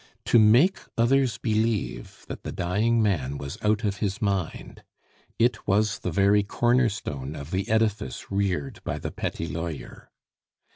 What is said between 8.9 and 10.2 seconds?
the petty lawyer.